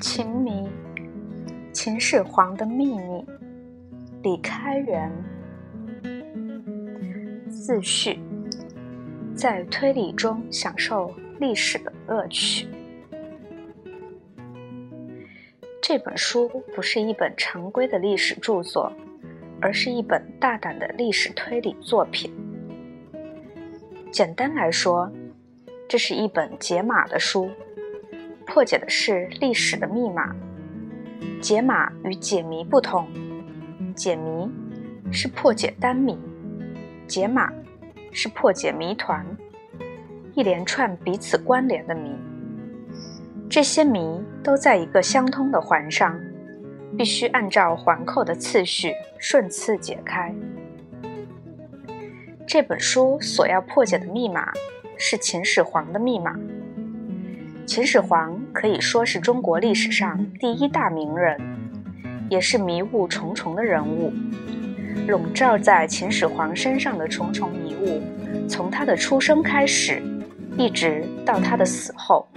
[0.00, 0.68] 秦迷
[1.72, 3.24] 秦始皇的秘密
[4.22, 5.10] 李开元
[7.64, 8.18] 自序：
[9.36, 12.66] 在推理中享受历史的乐趣。
[15.80, 18.92] 这本书不是一本常规的历史著作，
[19.60, 22.34] 而是一本大胆的历史推理作品。
[24.10, 25.08] 简单来说，
[25.88, 27.48] 这是一本解码的书。
[28.44, 30.34] 破解的是历史的密码，
[31.40, 33.06] 解码与解谜不同。
[33.94, 34.50] 解谜
[35.12, 36.18] 是破解单谜，
[37.06, 37.52] 解码
[38.10, 39.24] 是破解谜团，
[40.34, 42.10] 一连串彼此关联的谜。
[43.50, 46.18] 这些谜都在一个相通的环上，
[46.96, 50.34] 必须按照环扣的次序顺次解开。
[52.46, 54.52] 这本书所要破解的密码
[54.96, 56.38] 是秦始皇的密码。
[57.66, 61.38] 秦始皇可以说是中国历史上第一大名人，
[62.30, 64.12] 也是迷雾重重的人物。
[65.06, 68.00] 笼罩在秦始皇身上的重重迷雾，
[68.48, 70.02] 从他的出生开始，
[70.56, 72.28] 一直到他的死后，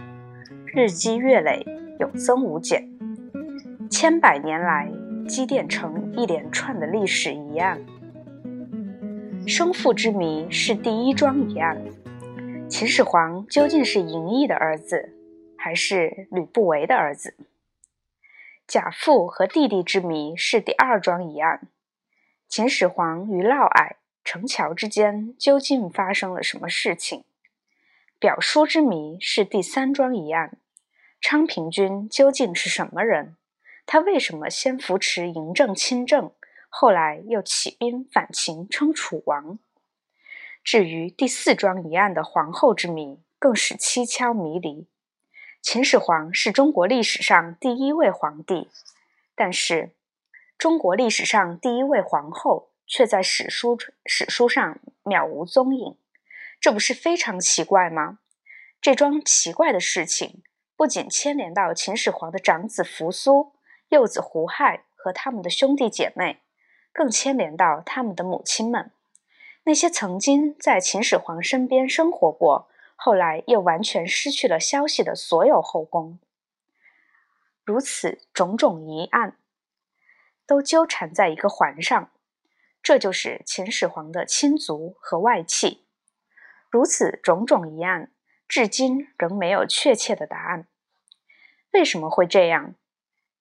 [0.66, 1.66] 日积月累，
[2.00, 2.88] 有增无减，
[3.90, 4.92] 千百年来
[5.28, 7.80] 积淀成一连串的历史疑案。
[9.48, 11.78] 生父之谜是第一桩疑案：
[12.68, 15.12] 秦始皇究竟是嬴异的儿子？
[15.58, 17.36] 还是吕不韦的儿子，
[18.68, 21.68] 贾父和弟弟之谜是第二桩疑案。
[22.48, 27.24] 秦始皇与嫪毐、成乔之间究竟发生了什么事情？
[28.18, 30.58] 表叔之谜是第三桩疑案。
[31.20, 33.36] 昌平君究竟是什么人？
[33.86, 36.32] 他为什么先扶持嬴政亲政，
[36.70, 39.60] 后来又起兵反秦，称楚王？
[40.64, 44.88] 至于第四桩疑案的皇后之谜，更是蹊跷迷离。
[45.62, 48.70] 秦始皇是中国历史上第一位皇帝，
[49.36, 49.92] 但是
[50.58, 55.98] 中国历史上第一位皇后却在史书史书上渺无踪影，
[56.60, 58.20] 这不是非常奇怪吗？
[58.82, 60.44] 这桩奇怪的事情
[60.76, 63.54] 不仅牵连到秦始皇的长子扶苏、
[63.90, 66.42] 幼子胡亥和他们的兄弟姐妹，
[66.94, 68.92] 更牵连到他们的母亲们，
[69.64, 72.70] 那些曾经在秦始皇身边生活过。
[72.98, 76.18] 后来又完全失去了消息的所有后宫，
[77.66, 79.38] 如此种种疑案，
[80.48, 82.12] 都纠缠在一个环上，
[82.82, 85.86] 这就是秦始皇的亲族和外戚。
[86.70, 88.12] 如此种种疑案，
[88.48, 90.68] 至今仍没有确切的答案。
[91.72, 92.76] 为什么会这样？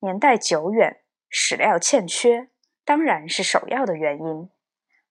[0.01, 2.49] 年代久远，史料欠缺，
[2.85, 4.51] 当然是首要的原因。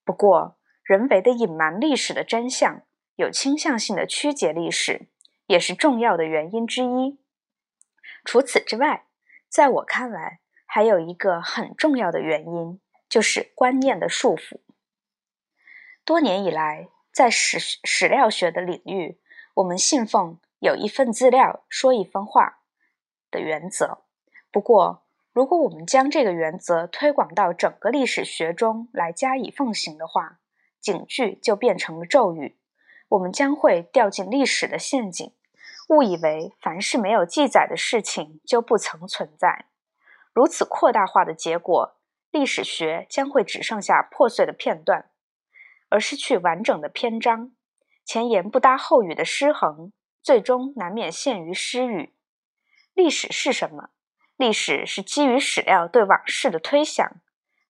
[0.03, 2.81] 不过，人为的隐瞒历史的真相。
[3.15, 5.07] 有倾向性的曲解历史，
[5.45, 7.19] 也是重要的原因之一。
[8.25, 9.05] 除此之外，
[9.47, 10.39] 在我看来，
[10.75, 14.59] 还有一个很重要的原因，就是观念的束缚。
[16.03, 19.19] 多年以来，在史史料学的领域，
[19.53, 22.63] 我们信奉“有一份资料说一分话”
[23.29, 23.99] 的原则。
[24.51, 30.39] 不过，如果我们将这个原则推广到整个历史学中来加以奉行的话，
[30.81, 32.57] 警句就变成了咒语。
[33.09, 35.31] 我们将会掉进历史的陷阱，
[35.89, 39.65] 误以为凡是没有记载的事情就不曾存在。
[40.33, 41.95] 如此扩大化的结果，
[42.31, 45.09] 历史学将会只剩下破碎的片段，
[45.89, 47.51] 而失去完整的篇章。
[48.03, 52.13] 前言不搭后语的失衡，最终难免陷于失语。
[52.93, 53.89] 历史是什么？
[54.35, 57.07] 历史是基于史料对往事的推想。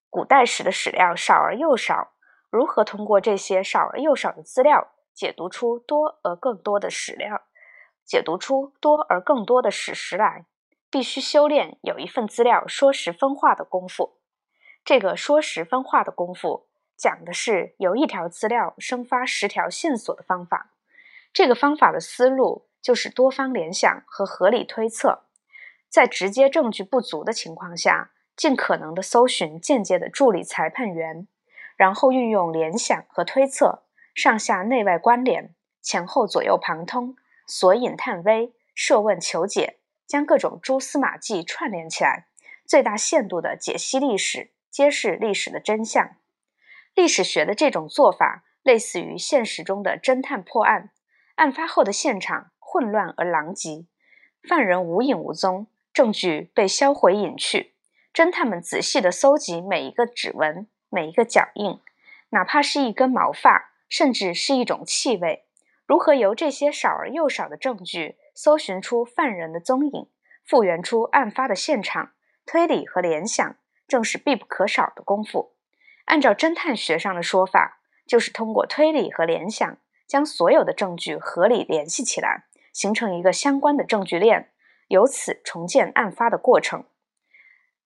[0.10, 2.14] 古代史的史料少而又少，
[2.50, 4.90] 如何通过这些少而又少的资料？
[5.14, 7.44] 解读出多而更多的史料，
[8.04, 10.46] 解读出多而更多的史实来，
[10.94, 14.20] 必须修炼有一份资料说十分话的功夫。
[14.86, 20.70] 这个说十分话的功夫，讲的是由一条资料生发十条线索的方法。
[21.34, 25.24] 这个方法的思路就是多方联想和合理推测，
[25.90, 31.28] 在直接证据不足的情况下，尽可能的搜寻间接的助理裁判员，
[31.76, 33.82] 然后运用联想和推测。
[34.14, 37.16] 上下内外关联，前后左右旁通，
[37.48, 39.80] 索引探微，设问求解，
[40.14, 42.28] 将各种蛛丝马迹串联起来，
[42.68, 46.18] 最大限度地解析历史，揭示历史的真相。
[46.94, 50.92] 历史学的这种做法，类似于现实中的侦探破案。
[51.38, 53.88] 案发后的现场混乱而狼藉，
[54.48, 57.74] 犯人无影无踪，证据被销毁隐去。
[58.14, 61.80] 侦探们仔细地搜集每一个指纹，每一个脚印，
[62.30, 63.72] 哪怕是一根毛发。
[63.90, 65.46] 甚至是一种气味。
[65.88, 70.10] 如何由这些少而又少的证据搜寻出犯人的踪影，
[70.44, 72.14] 复原出案发的现场，
[72.46, 73.56] 推理和联想
[73.88, 75.56] 正是必不可少的功夫。
[76.06, 84.52] 按照侦探学上的说法，就是通过推理和联想，将所有的证据合理联系起来，形成一个相关的证据链，
[84.88, 86.86] 由此重建案发的过程。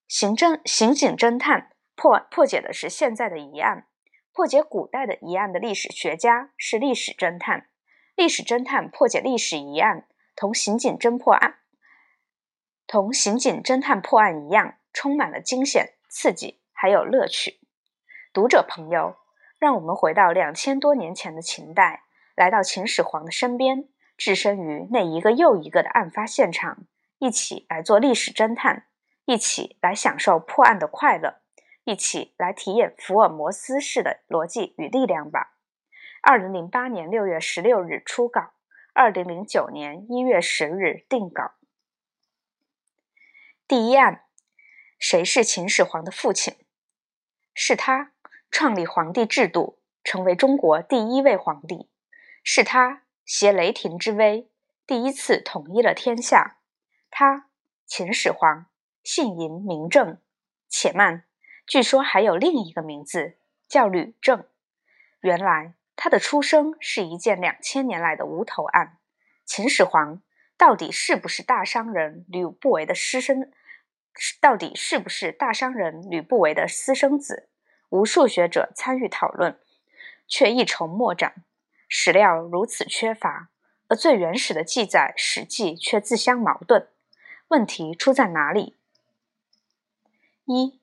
[0.07, 3.85] 刑侦刑警侦探破破解的是现在的疑案，
[4.33, 7.67] 破解古代的疑案的历史学家是历史侦探。
[8.15, 11.55] 历史侦探破解历史疑案，同刑警侦破案。
[12.85, 17.59] 同刑警侦探破案一样，充满了惊险、刺激，还有乐趣。
[18.31, 19.15] 读者朋友，
[19.57, 22.03] 让我们回到两千多年前的秦代，
[22.35, 26.85] 来到秦始皇的身边，置身于那一个又一个的案发现场，
[27.17, 28.85] 一起来做历史侦探，
[29.25, 31.41] 一起来享受破案的快乐，
[31.83, 35.55] 一起来体验福尔摩斯式的逻辑与力量吧。
[36.21, 38.51] 二零零八年六月十六日初稿，
[38.99, 41.51] 二零零九年一月十日定稿。
[43.67, 44.23] 第一案：
[44.97, 46.57] 谁是秦始皇的父亲？
[47.53, 48.11] 是他
[48.49, 51.87] 创立皇帝制度，成为中国第一位皇帝；
[52.43, 54.49] 是他携雷霆之威，
[54.87, 56.57] 第一次统一了天下。
[57.11, 57.51] 他
[57.85, 58.65] 秦始皇
[59.03, 60.19] 姓嬴名政。
[60.67, 61.25] 且慢，
[61.67, 64.47] 据说还有另一个名字叫吕政。
[65.21, 68.97] 原来他的出生是一件两千年来的无头案。
[69.43, 70.21] 秦始皇。
[70.59, 73.51] 到底是不是大商人吕不韦的私生？
[74.41, 77.47] 到底是不是大商人吕不韦的私生子？
[77.89, 79.59] 无数学者参与讨论，
[80.27, 81.45] 却一筹莫展。
[81.87, 83.51] 史料如此缺乏，
[83.87, 86.87] 而最原始的记载《史记》却自相矛盾。
[87.49, 88.75] 问题出在哪里？
[90.45, 90.81] 一，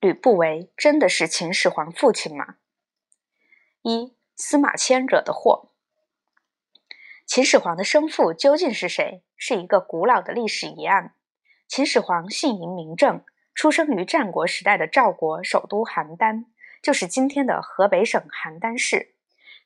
[0.00, 2.56] 吕不韦真的是秦始皇父亲吗？
[3.82, 5.68] 一，司马迁惹的祸。
[7.26, 9.22] 秦始皇的生父究竟是谁？
[9.36, 11.12] 是一个古老的历史疑案。
[11.68, 13.22] 秦始皇姓嬴名政，
[13.54, 16.46] 出生于战国时代的赵国首都邯郸，
[16.82, 19.14] 就是今天的河北省邯郸市。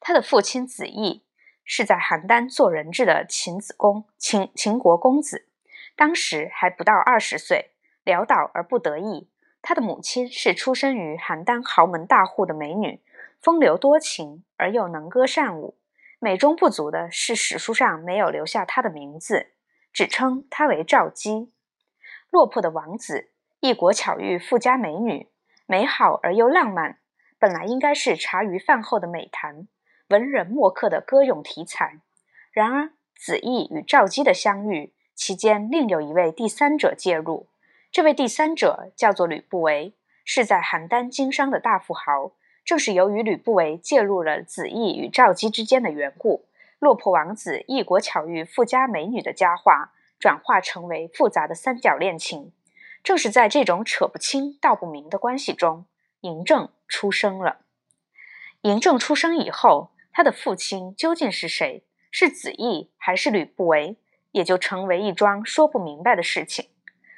[0.00, 1.24] 他的父亲子义
[1.62, 5.46] 是在邯郸做人质的秦子公，秦秦国公子，
[5.94, 7.70] 当时还不到二十岁，
[8.04, 9.30] 潦倒而不得意。
[9.62, 13.00] 他的母亲是出身于邯郸豪门大户的美女，
[13.44, 15.76] 风流多情而又能歌善舞。
[16.18, 19.52] 美中不足的是，史书上没有留下他的名字，
[19.92, 21.52] 只称他为赵姬。
[22.30, 25.28] 落魄的王子，异国巧遇富家美女，
[25.66, 27.00] 美好而又浪漫，
[27.38, 29.68] 本来应该是茶余饭后的美谈，
[30.08, 32.00] 文人墨客的歌咏题材。
[32.50, 37.48] 然而，子义与赵姬的相遇期间，另有一位第三者介入。
[37.92, 42.32] 这位第三者叫做吕不韦，是在邯郸经商的大富豪。
[42.64, 46.46] 正是由于吕不韦介入了子义与赵姬之间的缘故，
[46.78, 52.52] 落魄王子异国巧遇富家美女的佳话，转化成为复杂的三角恋情。
[53.02, 55.84] 正是在这种扯不清道不明的关系中，
[56.22, 57.58] 嬴政出生了。
[58.62, 61.84] 嬴政出生以后，他的父亲究竟是谁？
[62.10, 63.96] 是子义还是吕不韦？
[64.30, 66.70] 也就成为一桩说不明白的事情。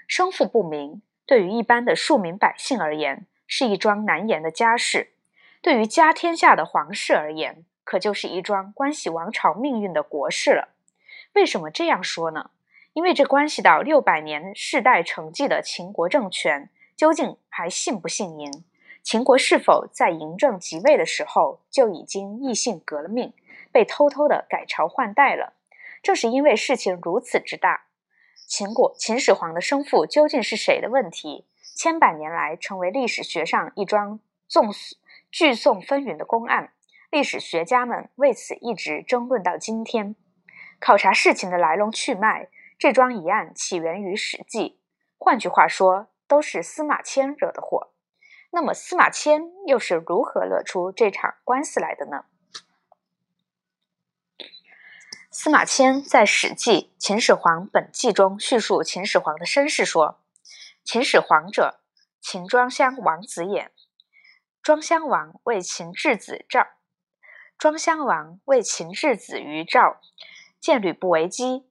[0.08, 5.12] 生父不明，对于一般的庶民百姓而言，是一桩难言的家事。
[5.66, 10.68] 对于家天下的皇室而言，可就是一桩关系王朝命运的国事了。
[11.32, 12.50] 为什么这样说呢？
[12.92, 18.62] 因为这关系到六百年世代承继的秦国政权究竟还信不信嬴？
[19.02, 23.32] 秦国是否在嬴政即位的时候就已经异姓革了命，
[23.72, 25.54] 被偷偷的改朝换代了？
[26.00, 27.86] 正是因为事情如此之大，
[28.46, 31.44] 秦国秦始皇的生父究竟是谁的问题，
[31.74, 34.72] 千百年来成为历史学上一桩纵。
[35.30, 36.72] 聚讼纷纭的公案，
[37.10, 40.16] 历史学家们为此一直争论到今天。
[40.80, 44.60] 考察事情的来龙去脉，这桩疑案起源于《史记》，
[45.18, 47.92] 换句话说，都是司马迁惹的祸。
[48.50, 52.24] 那么，司马迁又是如何惹出这场官司来的呢？
[55.30, 60.20] 司马迁在《史记·秦始皇本纪》中叙述秦始皇的身世说
[60.82, 61.80] ：“秦始皇者，
[62.20, 63.70] 秦庄襄王子也。”
[64.66, 66.66] 庄襄王为秦质子赵，
[67.56, 70.00] 庄襄王为秦质子于赵，
[70.58, 71.68] 见吕不韦姬，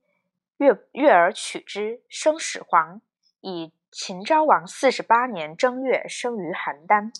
[0.55, 3.01] 悦悦而取之，生始皇。
[3.41, 7.11] 以秦昭王四十八年正月生于邯郸。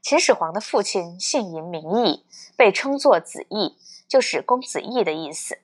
[0.00, 2.24] 秦始皇的父亲姓嬴名义，
[2.56, 5.58] 被称作子义，就是公子义的意思。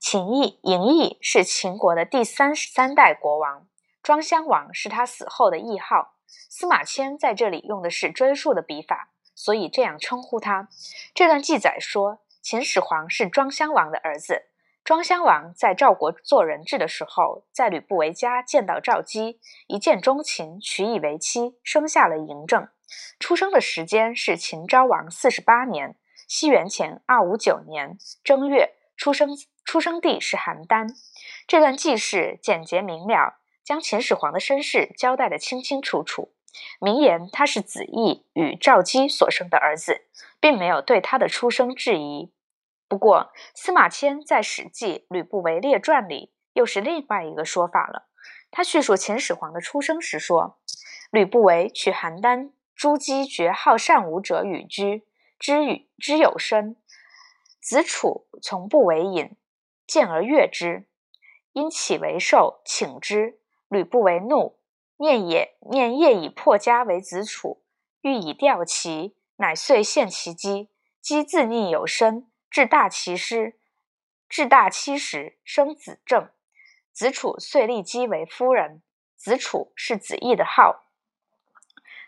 [0.00, 3.64] 秦义、嬴义是秦国的第三十三代国王，
[4.02, 6.16] 庄襄王是他死后的谥号。
[6.28, 10.68] 司马迁在这里用的是追溯的笔法，所以这样称呼他。
[11.14, 14.44] 这段记载说，秦始皇是庄襄王的儿子，
[14.84, 22.68] 庄襄王在赵国做人质的时候，在吕不韦家见到赵姬，一见钟情，娶以为妻，生下了嬴政。
[23.18, 28.74] 出生的时间是秦昭王四十八年，西元前二五九年正月。
[28.98, 29.28] 出生
[29.64, 30.88] 出生地是邯郸。
[31.46, 33.37] 这段记事简洁明了，
[33.68, 36.32] 将秦始皇的身世交代得清清楚楚。
[36.80, 40.06] 明言他是子义与赵姬所生的儿子，
[40.40, 42.32] 并没有对他的出生质疑。
[42.88, 48.08] 不过，司马迁在《史记·吕不韦列传》里又是另外一个说法了。
[48.50, 50.58] 他叙述秦始皇的出生时说
[51.12, 55.04] ：“吕不韦取邯郸诸姬绝好善舞者与居，
[55.38, 56.74] 知与知有身。
[57.60, 59.36] 子楚从不为饮，
[59.86, 60.86] 见而悦之，
[61.52, 63.38] 因起为寿，请之。
[63.68, 64.58] 吕不韦怒，
[64.96, 67.62] 念也念夜以破家为子楚，
[68.00, 70.68] 欲以吊其，乃遂献其姬。
[71.00, 73.58] 姬自逆有身。”至大其师，
[74.26, 76.30] 至大七时，生子正。
[76.92, 78.80] 子楚遂立姬为夫人。
[79.16, 80.84] 子楚是子义的号。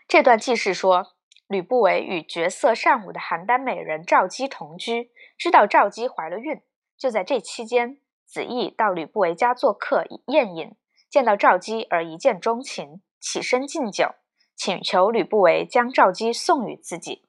[0.07, 1.13] 这段记事说，
[1.47, 6.59] 吕不韦与绝色善舞的邯郸美人赵姬同居，知道赵姬怀了孕。
[6.97, 10.75] 就在这期间，子义到吕不韦家做客宴饮，
[11.11, 14.15] 见到赵姬而一见钟情，起身敬酒，
[14.55, 17.25] 请求吕不韦将赵姬送与自己。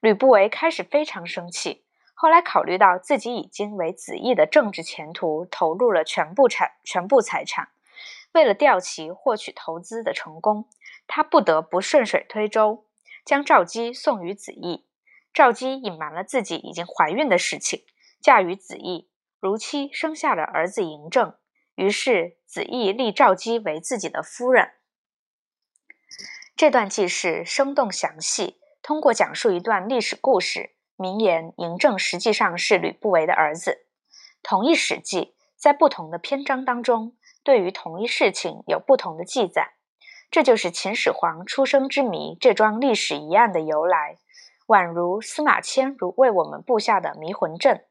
[0.00, 1.84] 吕不韦开始非常生气。
[2.14, 7.68] 后来考虑到自己已经为子义的政治前途投入了全部产全部财产，
[8.32, 10.66] 为了吊其获取投资的成功，
[11.06, 12.86] 他不得不顺水推舟，
[13.22, 14.86] 将赵姬送与子义。
[15.34, 17.84] 赵姬隐瞒了自己已经怀孕的事情，
[18.18, 21.34] 嫁与子义，如期生下了儿子嬴政。
[21.76, 24.72] 于是子义立赵姬为自己的夫人。
[26.56, 30.72] 这段记事生动详细，通过讲述一段历史故事。
[30.98, 33.86] 名言嬴政实际上是吕不韦的儿子。
[34.42, 39.74] 同一史记，在不同的篇章当中，对于同一事情有不同的记载。
[40.30, 44.16] 这就是秦始皇出生之谜这桩历史疑案的由来，
[44.68, 47.84] 宛如司马迁如为我们布下的迷魂阵。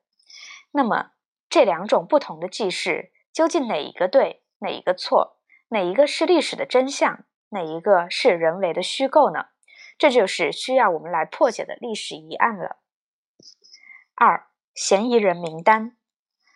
[0.71, 1.11] 那么，
[1.47, 5.37] 这两种不同的记事，究竟哪一个对，哪一个错？
[5.67, 7.25] 哪一个是历史的真相？
[7.49, 9.47] 哪一个是人为的虚构呢？
[9.97, 12.77] 这就是需要我们来破解的历史疑案了。
[14.15, 15.97] 二嫌疑人名单。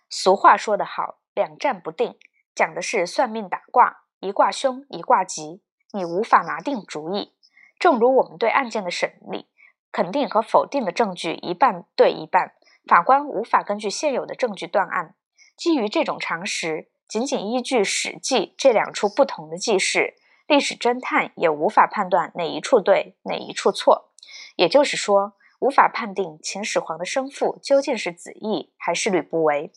[0.09, 2.17] 俗话说得好，两战不定，
[2.55, 7.36] 讲的是算命打卦，一卦凶，一卦吉，你无法拿定主意。
[7.77, 9.50] 正如我们对案件的审理，
[9.91, 12.53] 肯定和否定的证据一半对一半，
[12.88, 15.15] 法官无法根据现有的证据断案。
[15.60, 20.16] 基于这种常识，仅仅依据《史记》这两处不同的记事，
[20.48, 24.13] 历史侦探也无法判断哪一处对，哪一处错。
[24.56, 25.34] 也就是说。
[25.62, 29.74] 无法判定秦始皇的生父究竟是子义还是吕不韦。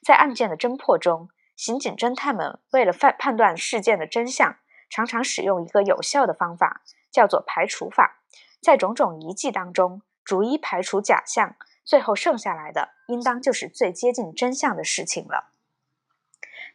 [0.00, 8.22] 在案件的侦破中，刑警侦探们为了判判断事件的真相，常常使用一个有效的方法，叫做排除法。
[8.62, 15.52] 在种种疑迹当中，逐一排除假象，最后剩下来的，应当就是最接近真相的事情了。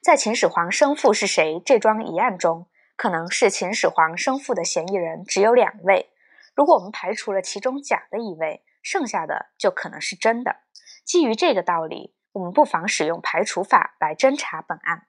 [0.01, 6.09] 在秦始皇生父是谁这桩疑案中，可能是秦始皇生父的嫌疑人只有两位。
[6.55, 10.57] 如果我们排除了其中假的一位，剩下的就可能是真的。
[11.03, 15.07] 基于这个道理，我们不妨使用排除法来侦查本案。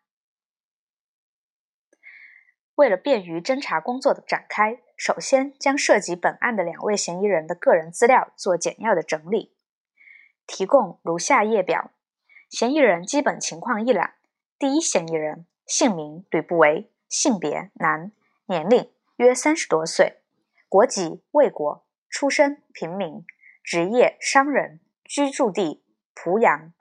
[2.74, 9.54] 为了便于侦查工作的展开，首先将涉及本案的两位嫌疑人的个人资料做简要的整理，
[10.50, 11.92] 提供如下页表：
[12.50, 14.14] 嫌疑人基本情况一览。
[14.58, 18.10] 第一嫌疑人姓名吕不韦，性别男，
[18.46, 20.20] 年龄约三十多岁。
[20.68, 23.24] 国籍魏国，出身平民，
[23.62, 25.84] 职业商人，居住地
[26.16, 26.72] 濮阳、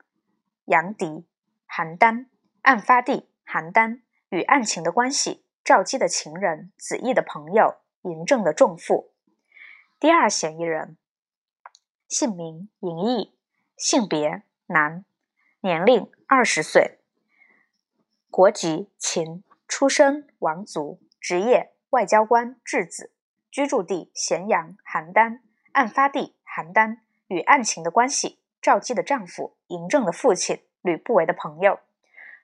[0.64, 1.24] 阳翟、
[1.68, 2.26] 邯郸，
[2.62, 4.00] 案发地邯郸，
[4.30, 9.12] 与案情的关系：赵姬的情人，子义的朋友，嬴政的重父。
[10.00, 10.96] 第二嫌疑人，
[12.08, 13.32] 姓名嬴异，
[13.80, 15.06] 性别男，
[15.62, 16.98] 年龄二十岁，
[18.30, 23.10] 国籍秦，出身王族，职业外交官质子。
[23.50, 25.40] 居住地咸阳、邯郸，
[25.72, 31.80] 案发地邯郸，与案情的关系：赵姬的丈夫嬴政的父亲吕不韦的朋友。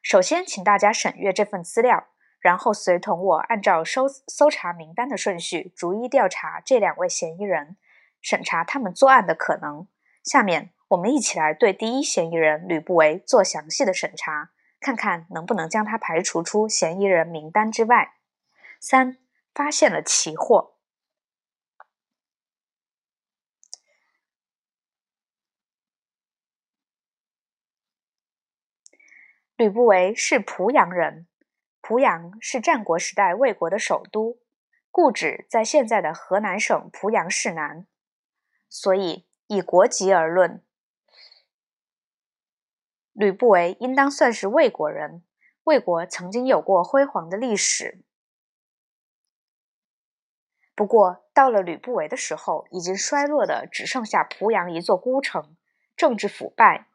[0.01, 2.07] 首先，请大家审阅这份资料，
[2.41, 7.77] 然后随同我按照搜搜查名单的顺序，逐一调查这两位嫌疑人，
[8.23, 9.87] 审查他们作案的可能。
[10.25, 18.15] 下面，我们一起来对第一嫌疑人吕不韦做详细的审查，看看能不能将他排除出嫌疑人名单之外。
[18.81, 19.19] 三，
[19.53, 20.75] 发现了奇货。
[29.57, 31.27] 吕不韦是濮阳人，
[31.81, 34.39] 濮阳是战国时代魏国的首都，
[34.91, 37.87] 故址在现在的河南省濮阳市南。
[38.69, 40.63] 所以以国籍而论，
[43.19, 45.23] 吕不韦应当算是魏国人。
[45.65, 48.05] 魏国曾经有过辉煌的历史，
[50.75, 55.57] 不过到了吕不韦的时候，已经衰落的只剩下濮阳一座孤城，
[55.97, 56.89] 政治腐败，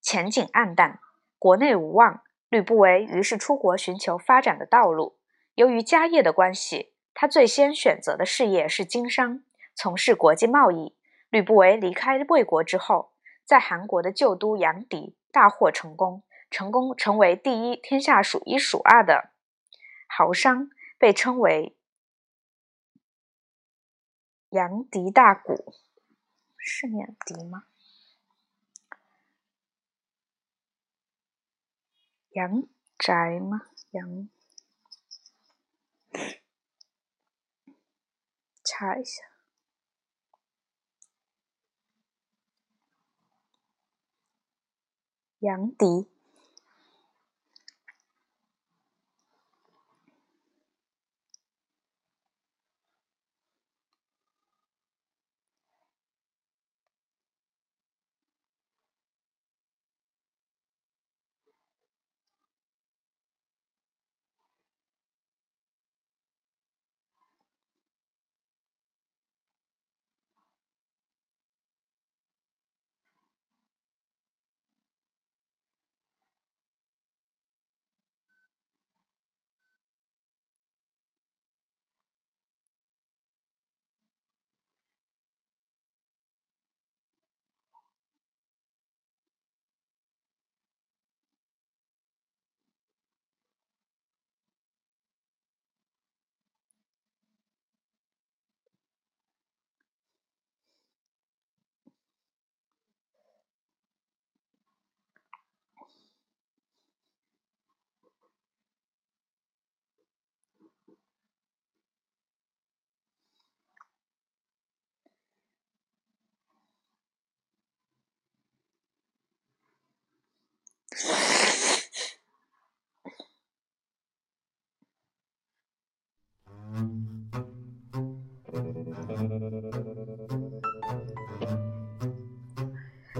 [0.00, 1.00] 前景黯淡，
[1.38, 2.22] 国内无望。
[2.48, 5.18] 吕不韦于是出国寻求发展的道路。
[5.54, 10.96] 由于家业的关系，他最先选择的事业是经商，从事国际贸易。
[11.28, 13.12] 吕不韦离开魏国之后，
[13.44, 16.22] 在韩国的旧都阳翟大获成功。
[16.50, 19.34] 成功成为第一，天下数一数二的
[20.08, 21.76] 豪商，被称为
[24.48, 25.74] 杨迪大鼓，
[26.56, 27.64] 是念迪吗？
[32.30, 32.66] 杨
[32.96, 33.60] 宅吗？
[33.90, 34.30] 杨，
[38.64, 39.22] 查一下，
[45.40, 46.15] 杨迪。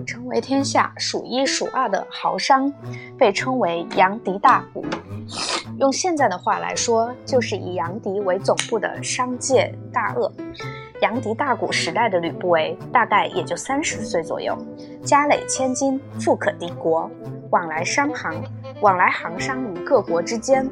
[0.05, 2.73] 成为天下数一数二的豪商，
[3.19, 4.83] 被称为杨迪大贾。
[5.79, 10.33] 用现在的话来说，就是以杨迪为总部的商界大鳄。
[11.01, 14.57] 杨迪大古时代的吕不韦，大概也就三十岁左右，
[15.05, 17.11] 家累千金，富可敌国，
[17.51, 18.43] 往来商行，
[18.81, 20.69] 往来行商于各国之间，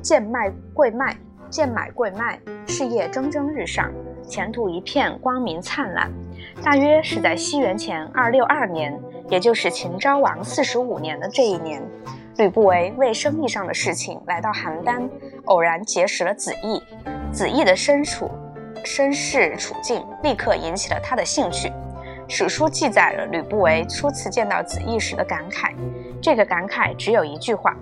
[0.00, 1.16] 贱卖贵卖，
[1.50, 3.92] 贱买贵卖，事业蒸蒸日上，
[4.28, 6.10] 前途一片光明灿烂。
[6.62, 8.96] 大约是在西元前二六二年，
[9.28, 11.82] 也就是秦昭王四十五年的这一年，
[12.36, 15.08] 吕不韦为生意上的事情来到邯郸，
[15.46, 16.80] 偶然结识了子义。
[17.32, 18.30] 子义的身处。
[18.84, 21.72] 身世处境立刻引起了他的兴趣。
[22.28, 25.72] 史书记载了吕不韦初次见到子义时的感慨，
[26.22, 27.76] 这个感慨只有一句话，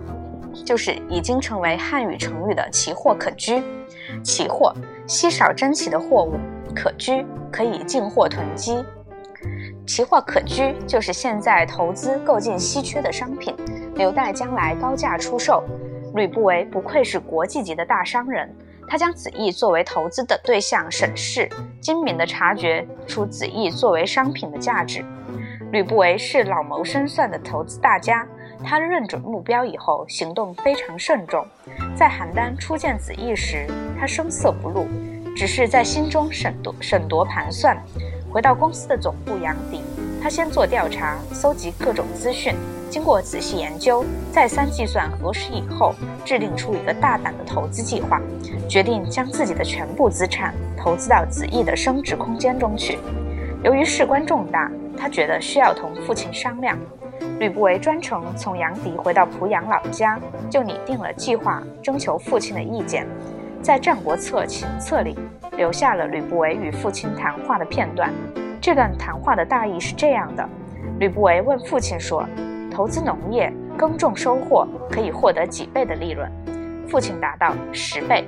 [0.65, 3.63] 就是已经成为汉语成语的“奇货可居”。
[4.21, 4.73] 奇货，
[5.07, 6.33] 稀少珍奇的货物；
[6.75, 8.83] 可居，可以进货囤积。
[9.87, 13.55] 奇货可居，就是现在投资购进稀缺的商品，
[13.95, 15.63] 留待将来高价出售。
[16.15, 18.53] 吕不韦不愧是国际级的大商人。
[18.93, 21.49] 他将子义作为投资的对象审视，
[21.81, 25.03] 精明地察觉出子义作为商品的价值。
[25.71, 28.23] 吕不韦是老谋深算的投资大家，
[28.63, 31.43] 他认准目标以后，行动非常慎重。
[31.95, 33.65] 在邯郸初见子义时，
[33.99, 34.85] 他声色不露，
[35.35, 37.75] 只是在心中审夺审夺盘算。
[38.31, 39.81] 回到公司的总部阳翟，
[40.21, 42.53] 他先做调查，搜集各种资讯。
[42.93, 48.21] 经过仔细研究，再三计算核实以后，制定出一个大胆的投资计划，
[48.69, 52.99] 决定将自己的全部资产投资到子义的升值空间中去。
[53.63, 56.77] 由于事关重大，他觉得需要同父亲商量。
[57.39, 63.07] 吕不韦专程从阳翟回到濮阳老家，就拟定了计划，征求父亲的意见。
[63.59, 65.17] 在《战国策·秦策》里，
[65.57, 68.13] 留下了吕不韦与父亲谈话的片段。
[68.61, 70.47] 这段谈话的大意是这样的：
[70.99, 72.23] 吕不韦问父亲说。
[72.73, 76.29] 投资农业，耕种收获可以获得几倍的利润？
[76.87, 78.27] 父亲答道：十倍。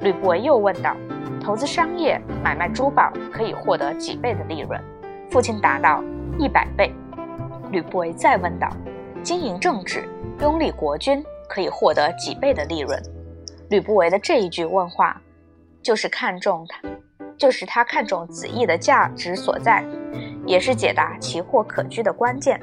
[0.00, 0.96] 吕不韦又问道：
[1.40, 4.80] 投资商业，买卖珠宝可以获得几倍的利润？
[5.30, 6.02] 父亲答道：
[6.38, 6.92] 一百倍。
[7.70, 8.68] 吕不韦再问道：
[9.22, 10.02] 经营政治，
[10.40, 13.00] 拥立国君可以获得几倍的利润。
[13.70, 15.20] 吕不韦的这一句问话，
[15.82, 16.80] 就是看中他，
[17.38, 19.84] 就是他看中子义的价值所在，
[20.44, 22.60] 也是解答奇货可居的关键。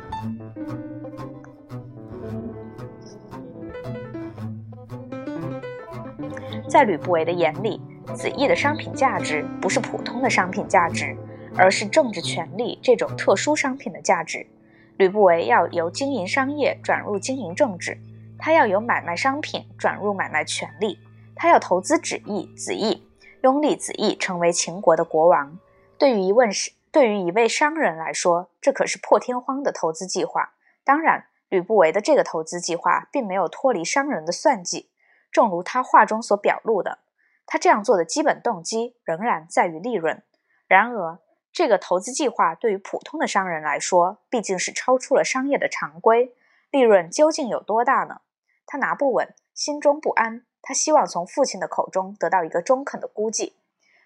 [6.72, 7.82] 在吕不韦的眼里，
[8.16, 11.14] 子义的商品价值不是普通的商品价值，
[11.58, 14.48] 而是政治权力这种特殊商品的价值。
[14.96, 17.98] 吕不韦要由经营商业转入经营政治，
[18.40, 20.98] 他要由买卖商品转入买卖权力，
[21.36, 23.06] 他要投资子义，子义
[23.44, 25.60] 拥立子义成为秦国的国王。
[25.98, 30.54] 对于一问是对于一位商人来说，这可是破天荒的投资计划。
[30.86, 34.88] 当然，吕不韦的这个投资计划并没有脱离商人的算计。
[35.32, 37.00] 正如他话中所表露的，
[37.46, 40.24] 他这样做的基本动机仍然在于利润。
[40.68, 41.20] 然而，
[41.52, 46.36] 这个投资计划对于普通的商人来说，毕竟是超出了商业的常规。
[46.70, 48.22] 利润究竟有多大呢？
[48.66, 50.46] 他拿不稳，心中不安。
[50.62, 53.58] 他希望从父亲的口中得到一个中肯的估计。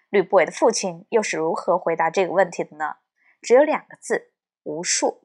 [0.08, 2.96] 吕不韦的父亲又是如何回答这个问题的呢？
[3.42, 4.32] 只有两个字：
[4.64, 5.22] 无数。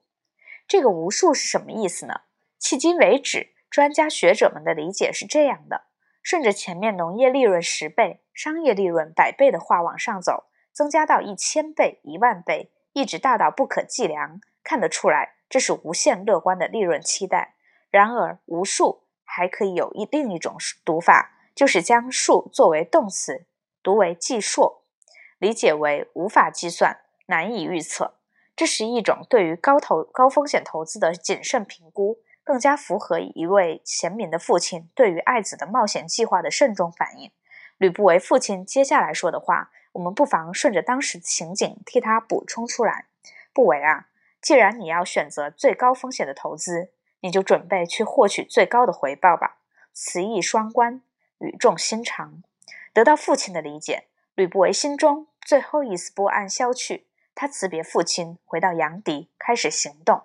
[0.67, 2.21] 这个无数是什么意思呢？
[2.59, 5.85] 迄今为止，专家学者们的理解是这样的。
[6.21, 17.55] 顺着前面农业利润十倍、商业利润百倍的话往上走，增加到一千倍、一万倍，一直大到不可计量，看得出来这是无限乐观的利润期待。
[17.89, 20.55] 然而，无数还可以有一另一种
[20.86, 23.45] 读法，就是将数作为动词，
[23.84, 24.84] 读为计数，
[25.39, 28.15] 理解为无法计算、难以预测。
[28.55, 32.19] 这是一种对于高投高风险投资的谨慎评估。
[32.51, 37.31] 更加符合一位贤明的父亲对于爱子的冒险计划的慎重反应。
[37.77, 43.05] 吕不韦父亲接下来说的话，我们不妨顺着当时情景替他补充出来。
[43.53, 44.07] 不韦啊，
[44.41, 49.59] 既然你要选择最高风险的投资，你就准备去获取最高的回报吧。
[49.93, 51.01] 词义双关，
[51.37, 52.43] 语重心长。
[52.91, 57.07] 得到父亲的理解，吕不韦心中最后一丝不安消去。
[57.33, 60.23] 他辞别父亲，回到阳翟，开始行动。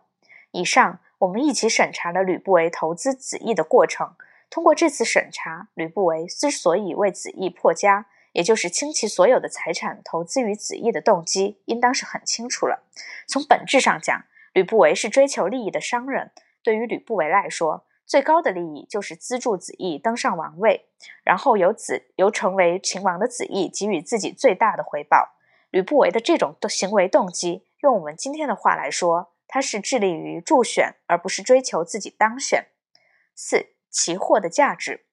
[0.50, 0.98] 以上。
[1.18, 4.14] 我们一起审查了吕不韦投资子义的过程。
[4.50, 12.84] 通过这次审查，吕不韦之所以为子义破家，也就是倾其所有的财产投资于子义的动机，应当是很清楚了。
[13.26, 16.30] 从本质上讲，吕不韦是追求利益的商人。
[16.62, 20.86] 对于吕不韦来说，最高的利益就是资助子义登上王位，
[21.24, 25.36] 然后由子由成为秦王的子义给予自己最大的回报。
[25.70, 29.30] 吕不韦的这种行为动机，用我们今天的话来说。
[29.48, 32.66] 他是致力于助选，而不是追求自己当选。
[33.34, 35.04] 四、期货的价值。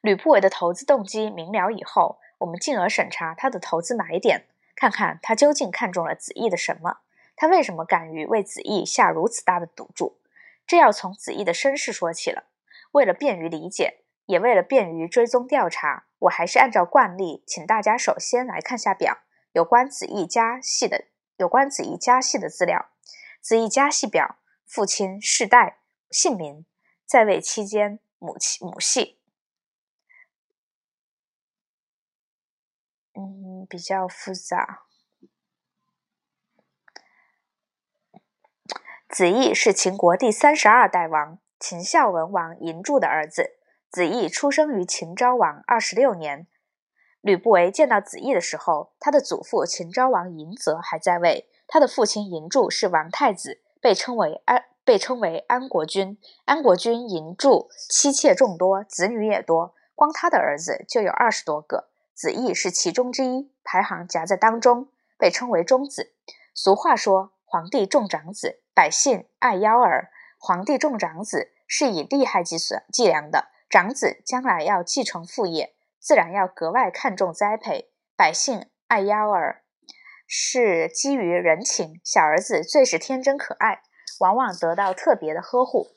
[0.00, 6.98] 吕不韦的投资动机明了以后，我们进而审查他的投资买点，看看他究竟看中了子义的什么？
[7.36, 10.18] 他为什么敢于为子义下如此大的赌注？
[10.66, 12.44] 这要从子义的身世说起了。
[12.92, 19.18] 为了便于理解，也为了便于追踪调查，我还是按照惯例，请大家首先来看下表，
[19.52, 21.06] 有关子义家系的
[21.38, 22.90] 有关子义家系的资料。
[23.44, 25.80] 子义家系表：父亲世代、
[26.10, 26.64] 姓名、
[27.04, 29.18] 在位期间、母亲母系。
[33.12, 34.84] 嗯，比较复杂。
[39.10, 43.58] 子义是秦国第三十二代王秦孝文王嬴柱的儿子。
[43.90, 46.46] 子义出生于秦昭王二十六年。
[47.20, 51.50] 吕不韦见到子义的时候，他的祖父秦昭王嬴泽还在位。
[51.66, 56.18] 他的父亲嬴柱是王太子，被称为安，被称为安国君。
[56.44, 61.88] 安国君嬴柱妻妾众多，子女也多，光他的儿子就有二十多个。
[62.14, 66.12] 子义是其中之一，排行夹在当中，被称为中子。
[66.54, 77.90] 俗话说：“皇帝重长子，百姓爱幺儿。”皇帝重长子是以利害计算计量的，长子将来要继承父业，自然要格外看重栽培。
[78.16, 79.63] 百姓爱幺儿。
[80.26, 83.82] 是基于人情，小儿子最是天真可爱，
[84.20, 85.88] 往往得到特别的呵护。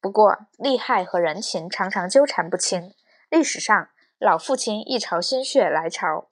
[0.00, 2.92] 不过，利害和人情常常纠缠不清。
[3.28, 3.88] 历史上，
[4.18, 6.28] 老父亲一朝心血来潮，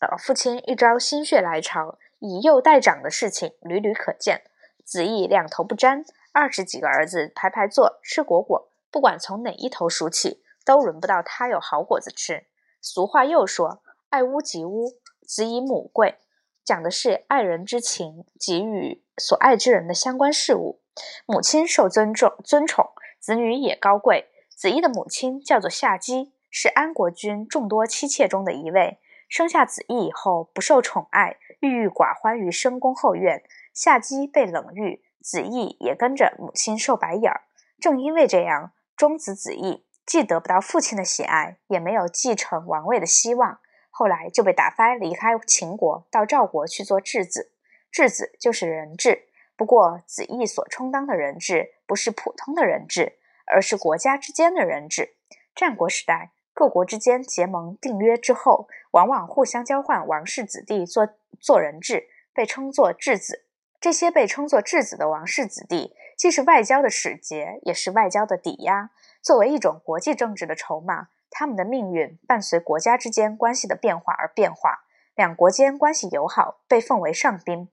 [0.00, 4.42] 老父亲一朝心血来潮，以幼代长的事情屡屡可见。
[4.84, 12.46] 子义两头不沾，二十几个儿子排排坐吃果果，不管从哪一头数起，都轮不到他有好果子吃。
[12.80, 14.92] 俗话又说：“爱屋及乌。”
[15.28, 16.16] 子以母贵，
[16.64, 20.80] 讲的是爱人之情，给予所爱之人的相关事物。
[21.26, 24.30] 母亲受尊重尊宠，子女也高贵。
[24.48, 28.98] 子义的母亲叫做夏姬，是安国君众多妻妾中的一位。
[29.28, 33.42] 生下子义以后，不受宠爱，郁郁寡欢于深宫后院。
[33.74, 37.42] 夏姬被冷遇，子义也跟着母亲受白眼儿。
[37.78, 43.60] 正因为这样，中子子义既得不到父亲的喜爱，也没有继承王位的希望，
[43.98, 47.50] 后来就被打发离开秦国，到赵国去做质子。
[47.90, 49.24] 质子就是人质，
[49.56, 55.16] 不过子义所充当的人质不是普通的人质，而是国家之间的人质。
[55.52, 61.08] 战国时代，各国之间结盟订约之后，往往互相交换王室子弟做
[61.40, 63.46] 做人质，被称作质子。
[63.80, 68.90] 这些被称作质子的王室子弟，既是外交的使节，也是外交的抵押。
[69.20, 74.84] 作为一种国际政治的筹码，他们的命运伴随国家之间关系的变化而变化。
[75.14, 77.68] 两国间关系友好，被奉为上宾，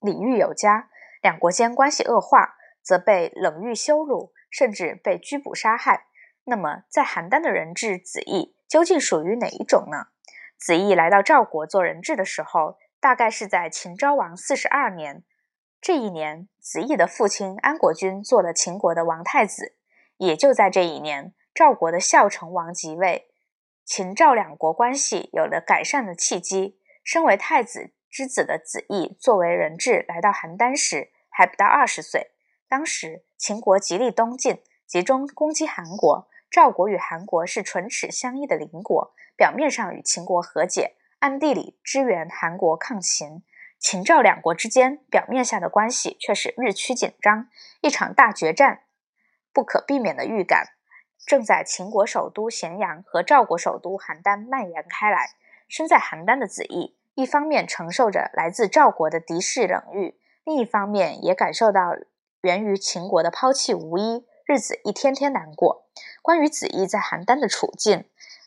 [0.00, 0.88] 礼遇有加；
[1.22, 6.06] 两国间关系恶化，则被冷遇羞辱，甚至被拘捕杀害。
[6.44, 10.08] 那么，在邯郸的人质子义究竟属于哪一种呢？
[10.58, 15.24] 子义来到赵国做人质的时候，大概是在秦昭王四十二年。
[15.80, 19.76] 这一年，子义的父亲安国君做了秦国的王太子。
[20.18, 23.28] 也就在这一年，赵国的孝成王即位，
[23.84, 26.78] 秦赵两国关系有了改善的契机。
[27.04, 32.30] 身为太子之子的子义，作为人质来到邯郸时，还不到二十岁。
[32.68, 36.28] 当时秦国极力东进，集中攻击韩国。
[36.50, 43.42] 赵国与韩国是唇齿相依的邻国，表面上与秦国和解，暗地里支援韩国抗秦。
[43.78, 47.48] 秦赵两国之间表面下的关系却是日趋紧张，
[47.80, 48.84] 一场大决战
[49.52, 50.68] 不可避免的预感
[51.26, 55.30] 正在秦国首都咸阳和赵国首都邯郸蔓延开来。
[55.68, 61.96] 身在邯郸的子义，一方面承受着来自赵国的敌视冷遇，另一方面也感受到
[62.42, 65.86] 源于秦国的抛弃无依，日子一天天难过。
[66.20, 68.00] 关于子义在邯郸的处境，《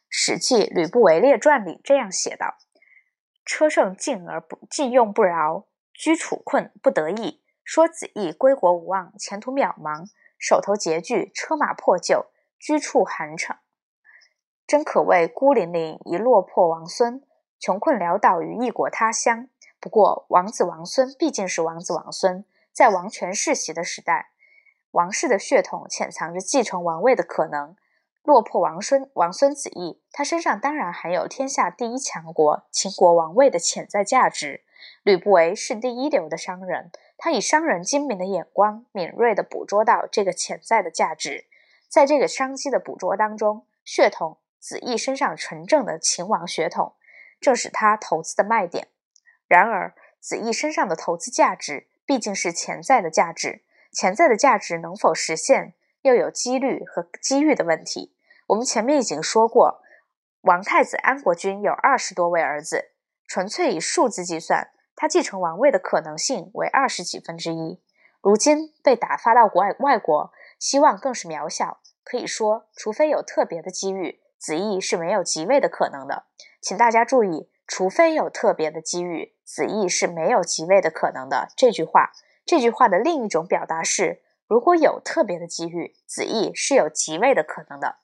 [0.09, 2.57] 史记·吕不韦列传》里这样写道。
[3.43, 7.41] 车胜进而不进用不饶，居处困不得意。
[7.63, 10.05] 说子义归国无望，前途渺茫，
[10.37, 12.27] 手头拮据，车马破旧，
[12.65, 13.57] 居处寒碜，
[14.65, 17.21] 真可谓孤零零一落魄王孙，
[17.59, 19.47] 穷困潦倒于异国他乡。
[19.79, 24.31] 不过，王子王孙毕竟是王子王孙，在王权世袭的时代，
[24.89, 27.75] 王室的血统潜藏着继承王位的可能。
[28.23, 34.63] 落魄王孙王孙子义，他身上当然含有天下第一强国秦国王位的潜在价值。
[35.03, 41.45] 吕不韦是第一流的商人，他以商人精明的眼光，敏锐地捕捉到这个潜在的价值。
[41.95, 46.93] 在这个商机的捕捉当中，血统子义身上纯正的秦王血统，
[47.39, 48.89] 正是他投资的卖点。
[49.47, 58.13] 然而，子义身上的投资价值毕竟是潜在的价值，潜在的价值能否实现，又有几率和机遇的问题。
[58.47, 59.81] 我们前面已经说过，
[60.41, 62.91] 王太子安国君有二十多位儿子，
[63.25, 67.81] 纯粹以数字计算，他继承王位的可能性为二十几分之一。
[68.21, 71.79] 如今被打发到国外外国，希望更是渺小。
[72.05, 76.25] 可以说，除非有特别的机遇，子义是没有即位的可能的。
[76.61, 82.11] 请大家注意，“除非有特别的机遇，子义是没有即位的可能的”这句话。
[82.45, 87.95] 这句话的另一种表达是：如果有特别的机遇，子义是有即位的可能的。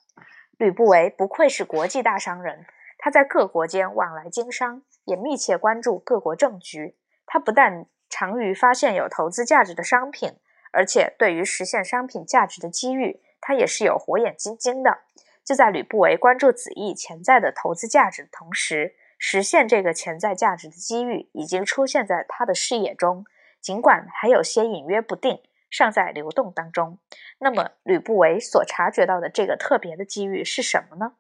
[0.58, 2.66] 吕不韦不愧是国际大商人，
[2.98, 6.98] 他在各国间往来经商，也密切关注各国政局。
[7.28, 10.34] 他不但常于发现有投资价值的商品，
[10.72, 15.00] 而且对于实现商品价值的机遇，他也是有火眼金睛的。
[15.44, 23.26] 就在吕不韦关注子义潜在的投资价值的同时，实现这个潜在价值的机遇已经出现在他的视野中，
[23.60, 25.42] 尽管还有些隐约不定。
[25.74, 27.00] 尚在流动当中。
[27.40, 31.14] 那么，吕不韦所察觉到的这个特别的机遇是什么呢？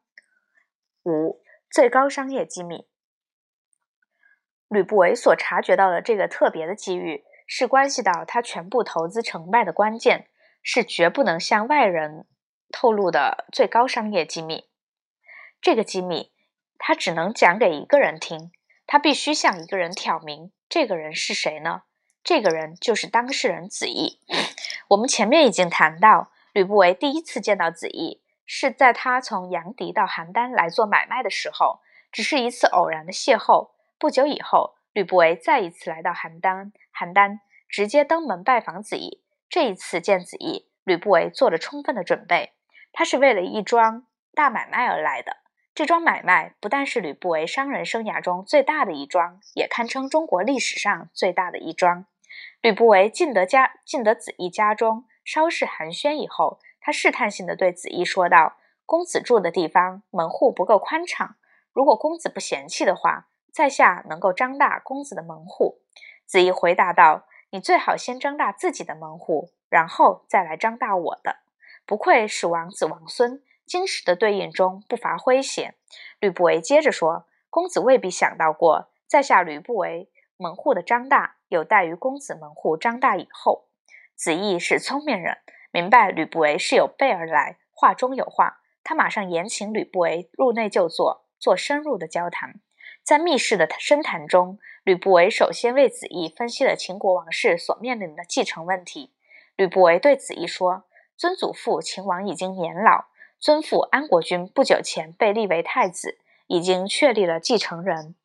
[1.03, 2.85] 五、最高商业机密。
[4.67, 10.27] 吕不韦所察觉到的这个特别的机遇，是关系到他全部投资成败的关键，
[10.61, 12.25] 是绝不能向外人
[12.71, 14.65] 透露的最高商业机密。
[15.61, 16.31] 这个机密，
[16.77, 18.51] 他只能讲给一个人听，
[18.87, 20.51] 他必须向一个人挑明。
[20.67, 21.83] 这个人是谁呢？
[22.23, 24.19] 这个人就是当事人子义。
[24.89, 33.71] 我们前面已经谈到，吕不韦第一次见到子义是在他从阳翟到邯郸来做买卖的时候，只是一次偶然的邂逅。
[33.97, 39.20] 不久以后，吕不韦再一次来到邯郸，邯郸直接登门拜访子义。
[39.51, 42.53] 这一次见子义，吕不韦做了充分的准备，
[42.93, 45.39] 他是为了一桩大买卖而来的。
[45.75, 52.05] 这桩买卖不但是吕不韦商人生涯中最大的一桩，也堪称中国历史上最大的一桩。
[52.61, 58.55] 吕不韦进得家，进得子义家中，稍事寒暄以后，他试探性的对子义说道
[58.87, 61.35] ：“公子住的地方门户不够宽敞，
[61.73, 65.81] 如果公子不嫌弃的话，在下能够张大公子的门户。”
[66.25, 71.39] 子义回答道：“你最好先张大自己的门户，然后再来张大我的。
[71.85, 75.75] 不愧是王子王孙，金石的对应中不乏诙谐。
[76.19, 83.67] 吕不韦接着说：“公子未必想到过，在下吕不韦门户的张大，有待于公子门户张大以后。”
[84.15, 85.39] 子义是聪明人，
[85.71, 88.61] 明白吕不韦是有备而来，话中有话。
[88.83, 92.61] 他马上延请吕不韦入内就坐，做深入的交谈。
[93.03, 99.11] 在密室的深谈中，吕不韦首先为子义分析了秦国王室所面临的继承问题。
[99.55, 100.85] 吕不韦对子义说
[101.17, 103.05] ：“尊祖父秦王已经年老，
[103.39, 108.15] 尊父安国君不久前被立为太子，已经确立了继承人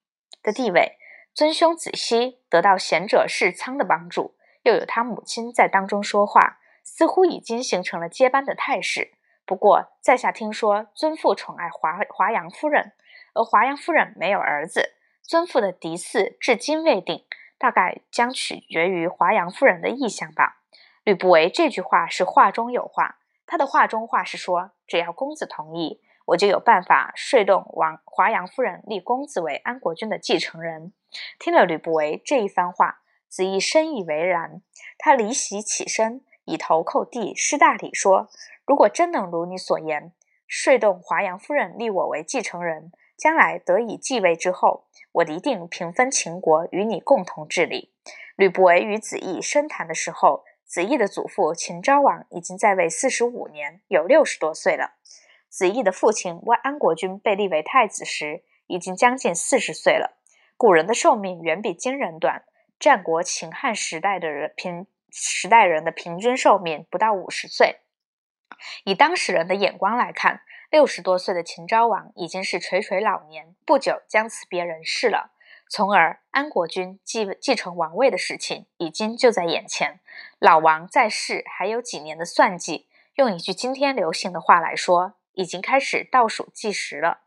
[0.43, 0.99] 的地位。
[1.35, 9.12] 尊兄子熙得到贤者士仓的帮助，又有他母亲在当中说话，似乎已经形成了接班的态势。”
[9.47, 12.93] 不过，在下听说尊父宠爱华华阳夫人，
[13.37, 17.27] 而华阳夫人没有儿子，尊父的嫡嗣至今未定，
[17.59, 20.62] 大概将取决于华阳夫人的意向吧。
[21.05, 30.94] 吕不韦这句话是话中有话，他的话中话是说，只要公子同意，我就有办法说动王华阳夫人立公子为安国君的继承人。
[31.38, 34.62] 听了吕不韦这一番话，子义深以为然，
[34.96, 38.31] 他离席起身，以头叩地，施大礼说。
[38.64, 40.12] 如果真能如你所言，
[40.49, 47.92] 说动华阳夫人立我为继承人，将来得以继位之后，我一定平分秦国，与你共同治理。
[48.37, 54.96] 吕不韦与子义深谈的时候，子义的祖父秦昭王已经在位四十五年，有六十多岁了。
[55.48, 60.18] 子义的父亲万安国君被立为太子时，已经将近四十岁了。
[60.59, 62.44] 古人的寿命远比今人短，
[62.79, 67.81] 战国秦汉时代的人平时代人的平均寿命不到五十岁。
[68.85, 70.42] 以当事人的眼光来看，
[70.77, 75.31] 六十多岁的秦昭王已经是垂垂老年，不久将辞别人世了。
[75.71, 80.01] 从而，安国君继继承王位的事情已经就在眼前。
[80.39, 87.21] 老王在世还有几年的算计，用一句今天流行的话来说，已经开始倒数计时了。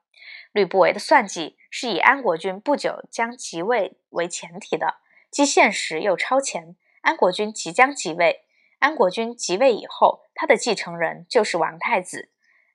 [0.52, 4.98] 吕不韦的算计是以安国君不久将即位为前提的，
[5.32, 6.76] 既现实又超前。
[7.02, 8.46] 安国君即将即位。
[8.78, 12.30] 安国君即位以后，他的继承人就是王太子。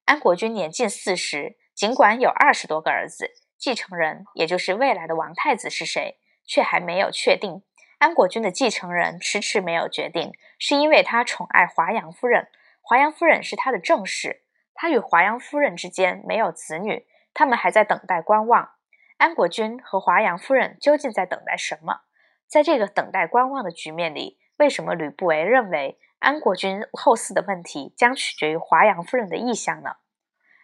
[0.05, 7.63] 安国君年近四十，尽管有二十多个儿子，继承人也就是未来的王太子是谁，却还没有确定。
[7.99, 12.49] 安国君的继承人迟迟没有决定，是因为他宠爱华阳夫人，
[12.83, 14.43] 华阳夫人是他的正室，
[14.75, 18.73] 他与华阳夫人之间没有子女，他们还在等待观望。
[19.17, 22.01] 安国君和华阳夫人究竟在等待什么？
[22.47, 24.39] 在这个等待观望的局面里。
[24.59, 29.97] 为什么吕不韦认为安国君后嗣的问题将取决于华阳夫人的意向呢？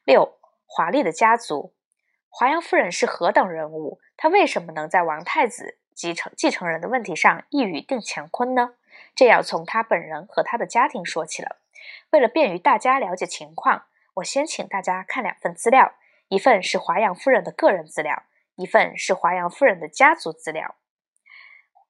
[0.04, 1.74] 六，华丽的家族，
[2.30, 4.00] 华阳夫人是何等人物？
[4.16, 8.74] 她为什么能在王太子继承继承人的问题上一语定乾坤呢？
[9.14, 11.58] 这要从她本人和她的家庭说起了。
[12.08, 15.92] 为了便于大家了解情况，我先请大家看两份资料，
[16.28, 18.22] 一份是华阳夫人的个人资料，
[18.56, 20.76] 一份是华阳夫人的家族资料。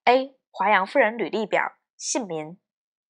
[0.07, 0.37] A.
[0.51, 1.75] 华阳夫人履历表。
[1.97, 2.59] 姓名：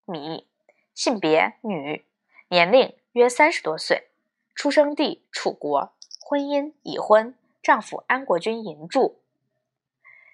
[0.04, 0.49] 米，
[0.94, 2.06] 性别：女，
[2.48, 4.10] 年龄约三十多岁，
[4.54, 9.22] 出生地：楚国，婚姻：已婚，丈夫安国君银柱，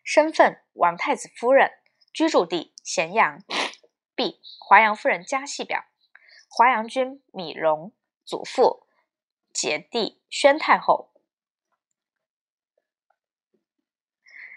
[0.03, 1.71] 身份：王太子夫人，
[2.13, 3.43] 居住地：咸阳。
[4.15, 4.41] B.
[4.59, 5.85] 华阳夫人家系表：
[6.49, 7.93] 华阳君米荣，
[8.25, 8.87] 祖父
[9.53, 11.13] 姐弟宣太后。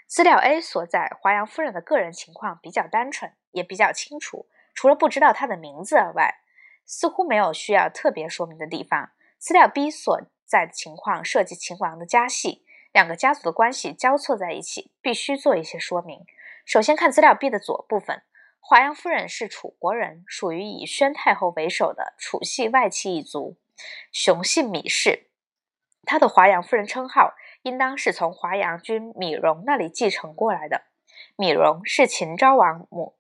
[0.08, 3.36] 资料 A 所在，华阳夫人的个人情况比较单纯。
[3.52, 6.42] 也比较清楚，除了不知道他的名字而外，
[6.86, 9.12] 似乎没有需要特别说明的地方。
[9.38, 16.26] 资料 B 所在的情况涉及秦王的家系，两个家族的关系交错在一起，必须做一些说明。
[16.66, 18.24] 首先看资料 B 的左部分，
[18.60, 23.58] 华阳夫人是楚国人，属于以宣太后为首的楚系外戚一族，
[24.12, 25.28] 雄姓芈氏。
[26.06, 30.84] 她的华阳夫人称号应当是从华阳君芈戎那里继承过来的。
[31.38, 33.16] 芈戎是秦昭王母。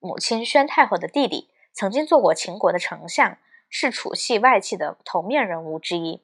[0.00, 3.36] 母亲宣太后的弟弟曾经做过秦国的丞相，
[3.68, 6.22] 是楚系外戚的头面人物之一。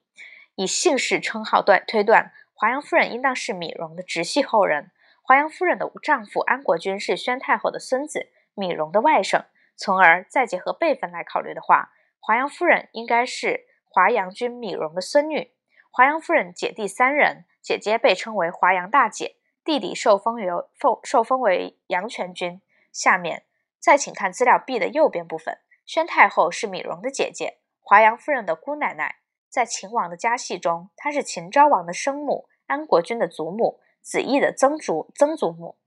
[0.54, 4.90] 以姓氏称号断推断，华阳夫人应当是芈戎的直系后人。
[5.22, 9.44] 华阳夫人的丈夫安国君是宣太后的孙子，芈戎的外甥。
[9.76, 15.52] 从而再结合辈分来考虑的话，华阳夫人应该是华阳君芈戎的孙女。
[15.90, 20.46] 华阳夫人姐弟三人，姐姐被称为华阳大姐，弟弟受封为
[20.80, 22.62] 受受封为阳泉君。
[22.90, 23.42] 下面。
[23.86, 29.18] 再请看资料 B 的右边部分，宣太后是芈戎的姐姐，华阳夫人的姑奶奶。
[29.48, 35.78] 在秦王的家系中，她是秦昭王的生母，安国君的祖母，子义的曾祖曾祖母。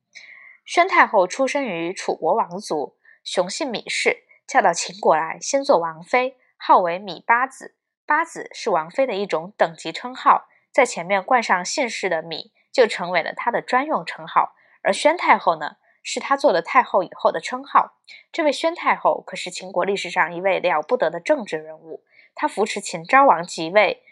[0.63, 2.95] 宣太后出生于楚国王族，
[3.25, 7.75] 雄姓芈氏，嫁到秦国来，先做王妃，号为芈八子。
[8.05, 14.55] 八子是王妃的一种等级称号，在前面冠上姓氏的芈，就成为了她的专用称号。
[14.81, 17.97] 而宣太后呢，是她做了太后以后的称号。
[18.31, 22.03] 这位宣太后可是秦国历史上一位了不得的政治人物，
[22.35, 24.03] 她扶持秦昭王即位，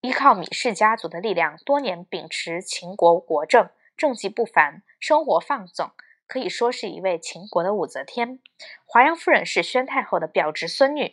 [0.00, 5.92] 依靠芈氏家族的力量，多年秉持秦国国政，政绩不凡，生活放纵。
[6.26, 8.38] 可以说是一位秦国的武则天。
[8.84, 11.12] 华阳夫人是宣太后的表侄孙女，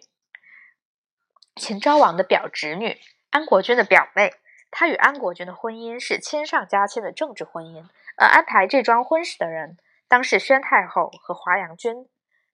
[1.56, 3.00] 秦昭王的表侄女，
[3.32, 4.34] 安国君的表妹。
[4.70, 7.88] 她与安国君的婚姻是亲上加亲的政治婚姻，
[8.18, 9.78] 而安排这桩婚事的人
[10.10, 12.10] 当是宣太后和华阳君。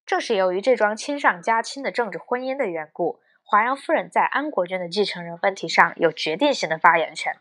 [0.05, 7.33] 正是由于这桩亲上加亲的政治婚姻的缘故，华阳夫人在安国君的继承人问题上有决定性的发言权。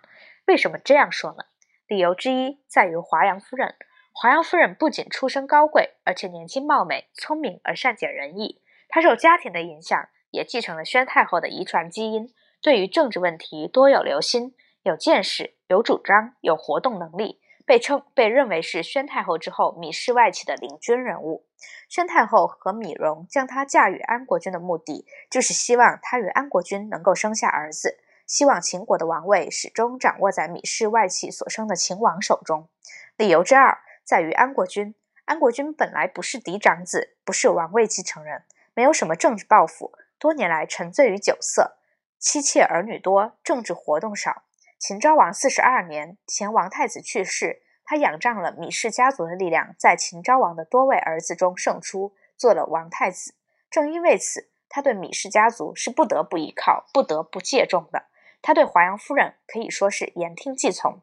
[0.46, 1.44] 为什么这样说呢？
[1.88, 3.74] 理由之一在于华阳夫人。
[4.12, 8.62] 华阳夫人不仅出身高贵，而且年轻貌美、聪明而善解人意。
[8.88, 21.46] 她受家庭的影响，也继承了宣太后的遗传基因，对于政治问题多有留心、有见识、有主张、有活动能力，被称被认为是宣太后之后芈氏外戚的领军人物。
[21.88, 32.68] 宣太后和芈戎将她嫁与安国君的目的，就是希望她与安国君能够生下儿子，希望秦国的王位始终掌握在芈氏外戚所生的秦王手中。
[33.16, 33.78] 理由之二。
[34.04, 34.96] 在于安国君，
[35.26, 38.42] 安国君本来不是嫡长子，不是王位继承人，
[38.74, 41.78] 没有什么政治抱负，多年来沉醉于酒色，
[42.18, 44.42] 妻妾儿女多，政治活动少。
[44.82, 53.36] 秦昭王四十二年，前王太子去世，他仰仗了芈氏家族的力量，在秦昭王的多位儿子中胜出，做了王太子。
[53.70, 58.06] 正因为此，他对芈氏家族是不得不依靠，不得不借重的。
[58.42, 60.98] 他对华阳夫人可以说是言听计从。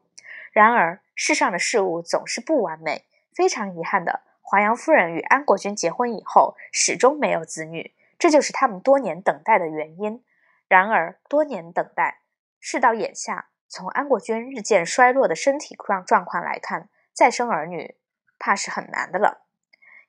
[0.52, 3.06] 然而，世上的事物总是不完美。
[3.34, 10.22] 非常遗憾的，华阳夫人与安国君结婚以后，始终没有子女，这就是他们多年等待的原因。
[10.68, 12.18] 然而，多年等待，
[12.60, 17.96] 事到眼下，从安国君日渐衰落的身体状状况来看，再生儿女
[18.36, 19.46] 怕是很难的了。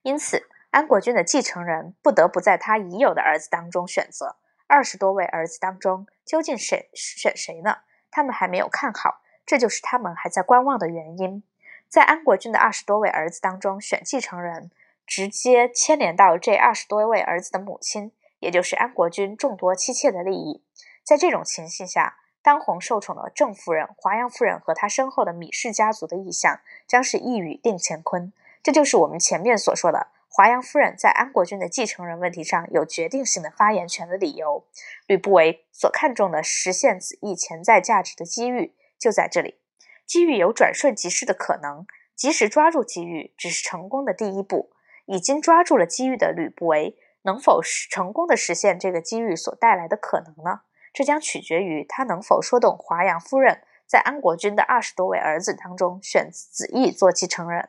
[0.02, 4.36] 因此，安国君的继承人不得不在他已有的儿子当中选择。
[4.66, 7.78] 二十多位儿子当中，究竟谁选谁呢？
[8.10, 9.20] 他们还没有看好。
[9.46, 11.44] 这就是他们还在观望的原因。
[11.88, 14.72] 在安国君的二十多位儿子当中选继承人，
[15.06, 18.10] 直接牵连到这二十多位儿子的母亲，
[18.40, 20.64] 也就是安国君众多妻妾的利益。
[21.04, 28.32] 在这种情形下，当红受宠的郑夫人、华阳夫人和她身后的米氏家族的意向，将是一语定乾坤。
[28.62, 34.64] 这就是我们前面所说的华阳夫人在安国君的继承人问题上有决定性的发言权的理由。
[35.06, 38.74] 吕不韦所看重的实现子义潜在价值的机遇。
[38.98, 39.58] 就在这里，
[40.06, 44.70] 机遇有转瞬即逝的可能，及时抓住机遇只是成功的第一步。
[45.06, 50.60] 已经抓住了机遇的吕不韦，能否成功的实现这个机遇所带来的可能呢？
[50.92, 57.68] 这将取决于他能否说动华阳夫人，在安国君的二十多位儿子当中选子义做继承人。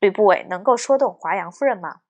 [0.00, 2.00] 吕不韦能够说动华阳夫人吗？